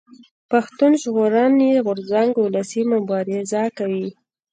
[0.51, 4.09] پښتون ژغورني غورځنګ اولسي مبارزه کوي